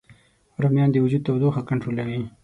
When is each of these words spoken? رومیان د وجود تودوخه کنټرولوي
رومیان 0.61 0.89
د 0.91 0.95
وجود 1.05 1.21
تودوخه 1.27 1.61
کنټرولوي 1.69 2.21